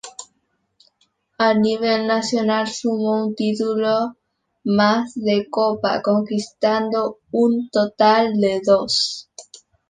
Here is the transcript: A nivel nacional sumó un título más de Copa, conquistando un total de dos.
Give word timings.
A 1.37 1.51
nivel 1.53 2.07
nacional 2.07 2.65
sumó 2.65 3.23
un 3.23 3.35
título 3.35 4.15
más 4.63 5.13
de 5.13 5.45
Copa, 5.47 6.01
conquistando 6.01 7.19
un 7.29 7.69
total 7.71 8.33
de 8.33 8.61
dos. 8.65 9.29